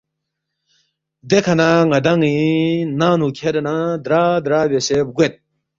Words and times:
دیکھہ 1.29 1.53
نہ 1.59 1.67
ن٘دان٘ی 1.89 2.35
ننگ 2.99 3.17
نُو 3.19 3.27
کھیرے 3.37 3.61
نہ 3.67 3.75
درا 4.05 4.23
درا 4.43 4.59
بیاسے 4.69 4.97
بگوید 5.05 5.33